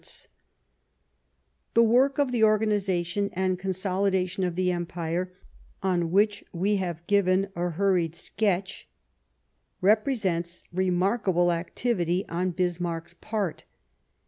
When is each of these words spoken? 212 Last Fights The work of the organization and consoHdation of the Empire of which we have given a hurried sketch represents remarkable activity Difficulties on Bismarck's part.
212 1.75 1.75
Last 1.75 1.75
Fights 1.75 1.75
The 1.75 1.83
work 1.83 2.17
of 2.17 2.31
the 2.31 2.43
organization 2.43 3.29
and 3.33 3.59
consoHdation 3.59 4.47
of 4.47 4.55
the 4.55 4.71
Empire 4.71 5.31
of 5.83 6.01
which 6.09 6.43
we 6.51 6.77
have 6.77 7.05
given 7.05 7.49
a 7.55 7.69
hurried 7.69 8.15
sketch 8.15 8.87
represents 9.79 10.63
remarkable 10.73 11.51
activity 11.51 12.21
Difficulties 12.21 12.35
on 12.35 12.49
Bismarck's 12.49 13.13
part. 13.21 13.65